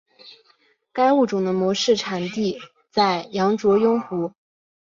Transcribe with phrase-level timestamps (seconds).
[0.91, 2.57] 该物种的模式产地
[2.89, 4.33] 在羊卓雍湖。